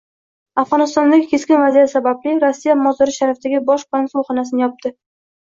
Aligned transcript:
Afg‘onistondagi 0.61 1.27
keskin 1.33 1.61
vaziyat 1.63 1.93
sababli 1.93 2.33
Rossiya 2.45 2.79
Mozori 2.87 3.15
Sharifdagi 3.19 3.63
bosh 3.71 3.87
konsulxonasini 3.97 4.67
yopdi 4.67 4.97